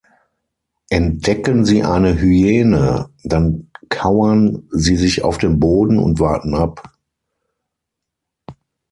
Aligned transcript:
Entdecken 0.89 1.63
sie 1.63 1.83
eine 1.83 2.19
Hyäne, 2.19 3.11
dann 3.23 3.69
kauern 3.89 4.67
sie 4.71 4.95
sich 4.95 5.23
auf 5.23 5.37
den 5.37 5.59
Boden 5.59 5.99
und 5.99 6.19
warten 6.19 6.55
ab. 6.55 6.91